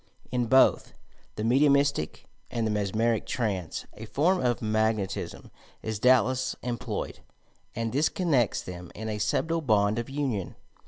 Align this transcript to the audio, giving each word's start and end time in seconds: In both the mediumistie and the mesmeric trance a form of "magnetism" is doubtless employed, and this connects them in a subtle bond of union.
In 0.31 0.47
both 0.47 0.93
the 1.35 1.43
mediumistie 1.43 2.25
and 2.49 2.65
the 2.65 2.71
mesmeric 2.71 3.27
trance 3.27 3.85
a 3.93 4.05
form 4.07 4.39
of 4.41 4.59
"magnetism" 4.59 5.51
is 5.83 5.99
doubtless 5.99 6.55
employed, 6.63 7.19
and 7.75 7.91
this 7.93 8.09
connects 8.09 8.63
them 8.63 8.91
in 8.95 9.09
a 9.09 9.19
subtle 9.19 9.61
bond 9.61 9.99
of 9.99 10.09
union. 10.09 10.55